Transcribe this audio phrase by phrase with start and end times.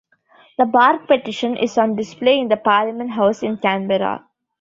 [0.57, 4.25] The Bark Petition is on display in the Parliament House in Canberra.